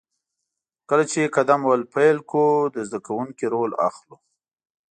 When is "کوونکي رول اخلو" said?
3.07-4.15